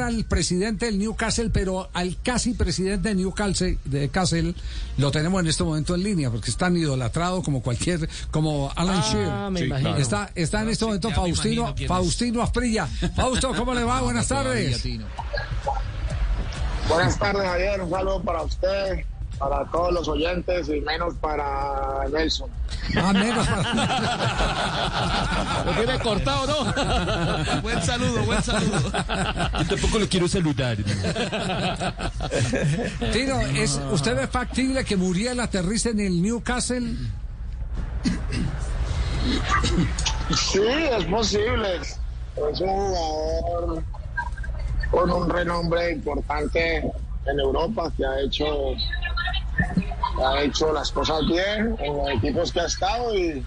[0.00, 4.54] Al presidente del Newcastle, pero al casi presidente de Newcastle, de Castle,
[4.98, 8.96] lo tenemos en este momento en línea, porque es tan idolatrado como cualquier, como Alan
[9.02, 9.66] Ah, me Shearer.
[9.66, 9.96] imagino.
[9.96, 11.74] Está, está en este sí, momento Faustino.
[11.86, 12.86] Faustino Asprilla.
[13.14, 14.00] Fausto, ¿cómo le va?
[14.06, 14.82] Buenas tardes.
[16.88, 17.80] Buenas tardes, Javier.
[17.82, 19.04] Un saludo para usted,
[19.38, 22.48] para todos los oyentes y menos para Nelson.
[22.94, 23.46] Ah, menos.
[25.66, 27.60] Lo tiene cortado, ¿no?
[27.62, 28.92] buen saludo, buen saludo.
[29.58, 30.76] Yo tampoco lo quiero saludar.
[33.12, 36.94] Tino, ¿es, ¿usted ve factible que Muriel aterrice en el Newcastle?
[40.34, 40.60] Sí,
[40.98, 41.80] es posible.
[41.80, 41.98] Es
[42.60, 43.82] un jugador
[44.90, 48.74] con un renombre importante en Europa que ha hecho,
[50.24, 53.44] ha hecho las cosas bien en los equipos que ha estado y,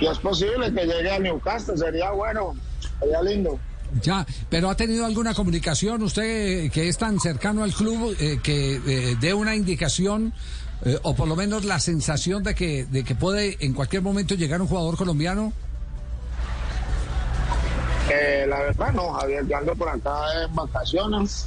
[0.00, 1.76] y es posible que llegue a Newcastle.
[1.76, 2.54] Sería bueno,
[3.00, 3.58] sería lindo.
[4.00, 8.40] Ya, pero ¿ha tenido alguna comunicación usted eh, que es tan cercano al club eh,
[8.42, 10.32] que eh, dé una indicación
[10.84, 14.34] eh, o por lo menos la sensación de que, de que puede en cualquier momento
[14.34, 15.52] llegar un jugador colombiano?
[18.10, 21.46] Eh, la verdad no, Javier, yo ando por acá en vacaciones,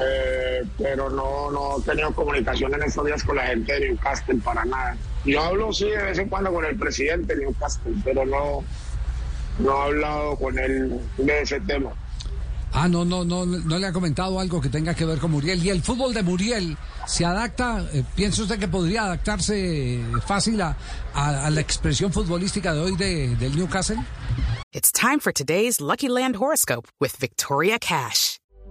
[0.00, 4.40] eh, pero no, no he tenido comunicación en estos días con la gente de Newcastle
[4.44, 4.96] para nada.
[5.24, 8.64] Yo hablo sí de vez en cuando con el presidente de Newcastle, pero no,
[9.58, 11.90] no he hablado con él de ese tema.
[12.72, 15.60] Ah, no, no, no, no le ha comentado algo que tenga que ver con Muriel.
[15.64, 17.84] ¿Y el fútbol de Muriel se adapta?
[17.92, 20.76] eh, ¿Piensa usted que podría adaptarse fácil a,
[21.12, 23.96] a- a la expresión futbolística de hoy de, del Newcastle?
[24.72, 28.38] It's time for today's Lucky Land horoscope with Victoria Cash.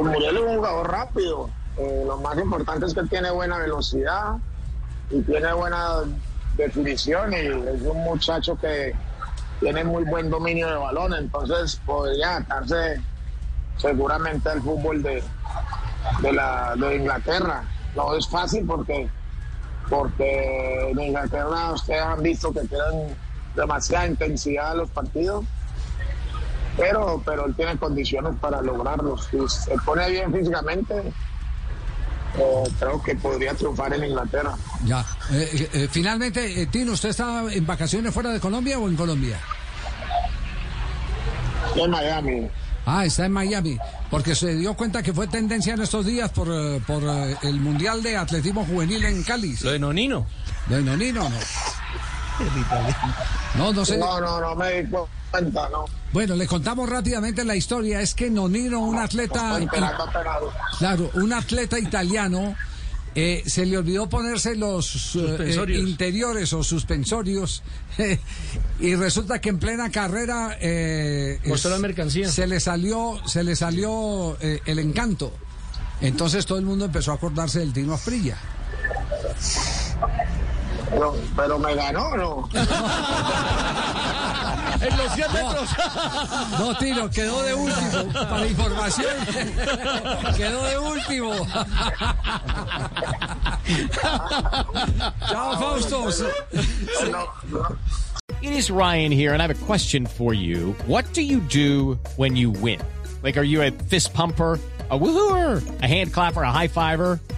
[0.00, 1.50] Muriel es un jugador rápido.
[1.76, 4.36] Eh, lo más importante es que tiene buena velocidad
[5.10, 6.00] y tiene buena
[6.56, 8.94] definición y es un muchacho que
[9.60, 13.00] tiene muy buen dominio de balón, entonces podría adaptarse
[13.76, 15.22] seguramente al fútbol de,
[16.20, 17.64] de, la, de Inglaterra.
[17.94, 19.08] No es fácil porque,
[19.88, 23.16] porque en Inglaterra ustedes han visto que tienen
[23.54, 25.44] demasiada intensidad los partidos
[26.76, 29.16] pero, pero él tiene condiciones para lograrlo.
[29.18, 30.94] Si se pone bien físicamente,
[32.38, 34.54] eh, creo que podría triunfar en Inglaterra.
[34.84, 35.00] Ya.
[35.32, 38.96] Eh, eh, eh, finalmente, eh, Tino, ¿usted está en vacaciones fuera de Colombia o en
[38.96, 39.38] Colombia?
[41.76, 42.48] En Miami.
[42.84, 43.78] Ah, está en Miami,
[44.10, 46.48] porque se dio cuenta que fue tendencia en estos días por,
[46.82, 47.02] por
[47.42, 49.54] el Mundial de Atletismo Juvenil en Cali.
[49.62, 50.26] Lo de Nonino.
[50.68, 51.36] ¿De Nonino no?
[53.56, 53.98] No, no sé.
[53.98, 54.88] No, no, no me di
[55.30, 55.84] cuenta, no.
[56.12, 58.00] Bueno, le contamos rápidamente la historia.
[58.00, 60.52] Es que Nonino, un atleta, Estoy esperando, esperando.
[60.78, 62.54] claro, un atleta italiano,
[63.14, 65.78] eh, se le olvidó ponerse los eh, Suspensorios.
[65.84, 67.62] eh, interiores o suspensorios
[68.80, 72.30] y resulta que en plena carrera eh, es- la mercancía.
[72.30, 75.32] se le salió, se le salió eh, el encanto.
[76.00, 78.36] Entonces todo el mundo empezó a acordarse del Tino Asprilla.
[80.92, 82.48] Pero, pero me ganó, ¿no?
[84.82, 85.68] En los 100 metros.
[86.58, 88.12] No, Tino, quedó de último.
[88.12, 89.14] Para información,
[90.36, 91.46] quedó de último.
[95.28, 96.24] Chao, Faustos.
[97.10, 97.76] No, no.
[98.42, 100.72] It is Ryan here, and I have a question for you.
[100.86, 102.80] What do you do when you win?
[103.22, 104.58] Like, are you a fist pumper?
[104.90, 107.20] A woohooer, a hand clapper, a high fiver.